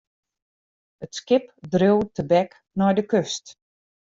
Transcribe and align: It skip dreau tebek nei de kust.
It 1.05 1.11
skip 1.17 1.45
dreau 1.73 1.99
tebek 2.15 2.51
nei 2.77 2.93
de 2.97 3.03
kust. 3.11 3.45